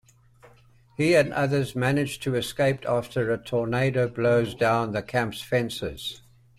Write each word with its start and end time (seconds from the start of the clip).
He 0.97 1.13
and 1.13 1.31
others 1.31 1.75
manage 1.75 2.19
to 2.21 2.33
escape 2.33 2.89
after 2.89 3.31
a 3.31 3.37
tornado 3.37 4.07
blows 4.07 4.55
down 4.55 4.93
the 4.93 5.03
camp's 5.03 5.43
fences. 5.43 6.23